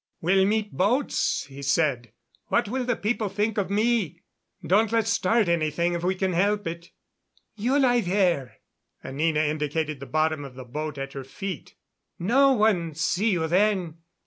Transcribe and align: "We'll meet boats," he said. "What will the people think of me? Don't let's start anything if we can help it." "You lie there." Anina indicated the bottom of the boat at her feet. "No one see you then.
"We'll 0.19 0.45
meet 0.47 0.71
boats," 0.73 1.45
he 1.45 1.61
said. 1.61 2.11
"What 2.47 2.67
will 2.67 2.85
the 2.85 2.95
people 2.95 3.29
think 3.29 3.59
of 3.59 3.69
me? 3.69 4.21
Don't 4.65 4.91
let's 4.91 5.11
start 5.11 5.47
anything 5.47 5.93
if 5.93 6.03
we 6.03 6.15
can 6.15 6.33
help 6.33 6.65
it." 6.65 6.89
"You 7.55 7.77
lie 7.77 8.01
there." 8.01 8.57
Anina 9.05 9.41
indicated 9.41 9.99
the 9.99 10.07
bottom 10.07 10.43
of 10.43 10.55
the 10.55 10.65
boat 10.65 10.97
at 10.97 11.13
her 11.13 11.23
feet. 11.23 11.75
"No 12.17 12.51
one 12.53 12.95
see 12.95 13.29
you 13.29 13.45
then. 13.47 13.97